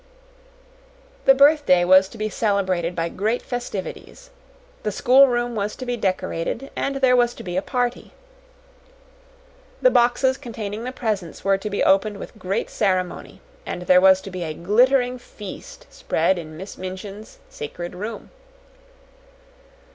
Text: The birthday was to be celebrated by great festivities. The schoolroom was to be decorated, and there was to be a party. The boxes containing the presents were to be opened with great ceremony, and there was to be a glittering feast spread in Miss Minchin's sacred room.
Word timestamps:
The 1.25 1.35
birthday 1.35 1.85
was 1.85 2.09
to 2.09 2.17
be 2.17 2.27
celebrated 2.27 2.95
by 2.95 3.07
great 3.07 3.43
festivities. 3.43 4.31
The 4.81 4.91
schoolroom 4.91 5.53
was 5.53 5.75
to 5.75 5.85
be 5.85 5.95
decorated, 5.95 6.71
and 6.75 6.95
there 6.95 7.15
was 7.15 7.35
to 7.35 7.43
be 7.43 7.55
a 7.55 7.61
party. 7.61 8.11
The 9.79 9.91
boxes 9.91 10.37
containing 10.39 10.85
the 10.85 10.91
presents 10.91 11.43
were 11.43 11.59
to 11.59 11.69
be 11.69 11.83
opened 11.83 12.17
with 12.17 12.35
great 12.39 12.71
ceremony, 12.71 13.41
and 13.63 13.83
there 13.83 14.01
was 14.01 14.21
to 14.21 14.31
be 14.31 14.41
a 14.41 14.55
glittering 14.55 15.19
feast 15.19 15.85
spread 15.91 16.39
in 16.39 16.57
Miss 16.57 16.79
Minchin's 16.79 17.37
sacred 17.47 17.93
room. 17.93 18.31